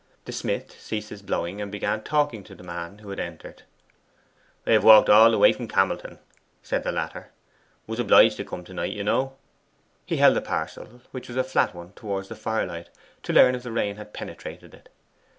The 0.25 0.31
smith 0.31 0.81
ceased 0.81 1.11
his 1.11 1.21
blowing, 1.21 1.61
and 1.61 1.71
began 1.71 2.01
talking 2.01 2.43
to 2.45 2.55
the 2.55 2.63
man 2.63 2.97
who 2.97 3.11
had 3.11 3.19
entered. 3.19 3.61
'I 4.65 4.71
have 4.71 4.83
walked 4.83 5.09
all 5.09 5.29
the 5.29 5.37
way 5.37 5.53
from 5.53 5.67
Camelton,' 5.67 6.17
said 6.63 6.81
the 6.83 6.91
latter. 6.91 7.29
'Was 7.85 7.99
obliged 7.99 8.37
to 8.37 8.43
come 8.43 8.63
to 8.63 8.73
night, 8.73 8.93
you 8.93 9.03
know.' 9.03 9.35
He 10.07 10.17
held 10.17 10.35
the 10.35 10.41
parcel, 10.41 11.01
which 11.11 11.27
was 11.27 11.37
a 11.37 11.43
flat 11.43 11.75
one, 11.75 11.91
towards 11.93 12.29
the 12.29 12.35
firelight, 12.35 12.89
to 13.21 13.31
learn 13.31 13.53
if 13.53 13.61
the 13.61 13.71
rain 13.71 13.97
had 13.97 14.11
penetrated 14.11 14.73
it. 14.73 14.89